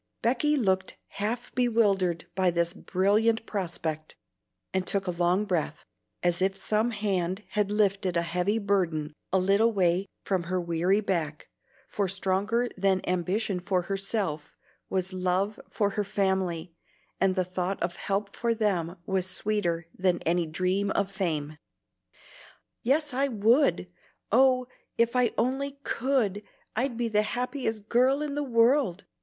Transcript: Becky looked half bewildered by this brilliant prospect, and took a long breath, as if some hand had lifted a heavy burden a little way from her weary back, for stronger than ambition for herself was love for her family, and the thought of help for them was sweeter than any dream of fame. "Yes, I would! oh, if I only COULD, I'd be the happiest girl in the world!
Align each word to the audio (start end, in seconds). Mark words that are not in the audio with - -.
Becky 0.23 0.57
looked 0.57 0.97
half 1.09 1.53
bewildered 1.53 2.25
by 2.33 2.49
this 2.49 2.73
brilliant 2.73 3.45
prospect, 3.45 4.15
and 4.73 4.87
took 4.87 5.05
a 5.05 5.11
long 5.11 5.45
breath, 5.45 5.85
as 6.23 6.41
if 6.41 6.57
some 6.57 6.89
hand 6.89 7.43
had 7.49 7.69
lifted 7.69 8.17
a 8.17 8.23
heavy 8.23 8.57
burden 8.57 9.13
a 9.31 9.37
little 9.37 9.71
way 9.71 10.07
from 10.23 10.45
her 10.45 10.59
weary 10.59 11.01
back, 11.01 11.49
for 11.87 12.07
stronger 12.07 12.67
than 12.75 13.07
ambition 13.07 13.59
for 13.59 13.83
herself 13.83 14.55
was 14.89 15.13
love 15.13 15.59
for 15.69 15.91
her 15.91 16.03
family, 16.03 16.73
and 17.19 17.35
the 17.35 17.45
thought 17.45 17.79
of 17.83 17.97
help 17.97 18.35
for 18.35 18.55
them 18.55 18.95
was 19.05 19.27
sweeter 19.27 19.87
than 19.95 20.17
any 20.23 20.47
dream 20.47 20.89
of 20.95 21.11
fame. 21.11 21.57
"Yes, 22.81 23.13
I 23.13 23.27
would! 23.27 23.87
oh, 24.31 24.65
if 24.97 25.15
I 25.15 25.29
only 25.37 25.77
COULD, 25.83 26.41
I'd 26.75 26.97
be 26.97 27.07
the 27.07 27.21
happiest 27.21 27.87
girl 27.87 28.23
in 28.23 28.33
the 28.33 28.41
world! 28.43 29.03